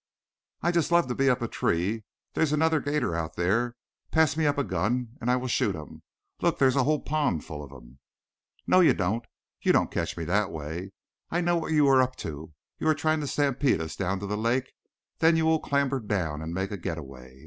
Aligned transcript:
"I 0.63 0.71
just 0.71 0.91
love 0.91 1.05
to 1.09 1.13
be 1.13 1.29
up 1.29 1.43
a 1.43 1.47
tree. 1.47 2.05
There's 2.33 2.51
another 2.51 2.79
'gator 2.79 3.13
out 3.15 3.35
there. 3.35 3.75
Pass 4.09 4.35
me 4.35 4.47
up 4.47 4.57
a 4.57 4.63
gun 4.63 5.09
and 5.21 5.29
I 5.29 5.35
will 5.35 5.47
shoot 5.47 5.75
him. 5.75 6.01
Look, 6.41 6.57
there's 6.57 6.75
a 6.75 6.85
whole 6.85 7.01
pond 7.03 7.45
full 7.45 7.63
of 7.63 7.69
them." 7.69 7.99
"No 8.65 8.79
you 8.79 8.95
don't. 8.95 9.23
You 9.61 9.71
don't 9.73 9.91
catch 9.91 10.17
me 10.17 10.25
that 10.25 10.49
way. 10.51 10.89
I 11.29 11.39
know 11.41 11.55
what 11.57 11.73
you 11.73 11.87
are 11.87 12.01
up 12.01 12.15
to. 12.25 12.51
You 12.79 12.87
are 12.87 12.95
trying 12.95 13.19
to 13.19 13.27
stampede 13.27 13.79
us 13.79 13.95
down 13.95 14.19
to 14.21 14.25
the 14.25 14.37
lake, 14.37 14.71
then 15.19 15.35
you 15.37 15.45
will 15.45 15.59
clamber 15.59 15.99
down 15.99 16.41
and 16.41 16.51
make 16.51 16.71
a 16.71 16.77
get 16.77 16.97
away. 16.97 17.39